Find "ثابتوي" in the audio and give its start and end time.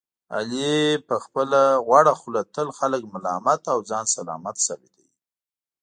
4.65-5.09